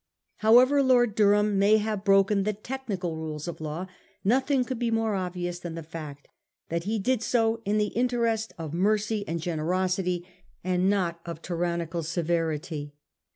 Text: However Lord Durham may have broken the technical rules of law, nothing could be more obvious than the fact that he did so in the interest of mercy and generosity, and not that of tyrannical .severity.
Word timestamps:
However 0.37 0.81
Lord 0.81 1.13
Durham 1.13 1.59
may 1.59 1.77
have 1.77 2.03
broken 2.03 2.41
the 2.41 2.53
technical 2.53 3.17
rules 3.17 3.47
of 3.47 3.61
law, 3.61 3.85
nothing 4.23 4.63
could 4.65 4.79
be 4.79 4.89
more 4.89 5.13
obvious 5.13 5.59
than 5.59 5.75
the 5.75 5.83
fact 5.83 6.27
that 6.69 6.85
he 6.85 6.97
did 6.97 7.21
so 7.21 7.61
in 7.65 7.77
the 7.77 7.89
interest 7.93 8.51
of 8.57 8.73
mercy 8.73 9.23
and 9.27 9.39
generosity, 9.39 10.27
and 10.63 10.89
not 10.89 11.23
that 11.25 11.29
of 11.31 11.41
tyrannical 11.43 12.01
.severity. 12.01 12.95